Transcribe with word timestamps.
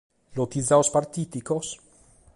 Lotizados 0.39 0.89
partìticos? 0.95 1.67